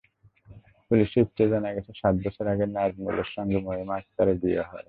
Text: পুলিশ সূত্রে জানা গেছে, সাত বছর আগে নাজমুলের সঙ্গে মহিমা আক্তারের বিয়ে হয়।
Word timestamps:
পুলিশ 0.91 1.07
সূত্রে 1.13 1.43
জানা 1.51 1.69
গেছে, 1.75 1.91
সাত 2.01 2.15
বছর 2.25 2.45
আগে 2.53 2.65
নাজমুলের 2.75 3.27
সঙ্গে 3.35 3.57
মহিমা 3.67 3.95
আক্তারের 3.99 4.37
বিয়ে 4.43 4.61
হয়। 4.61 4.79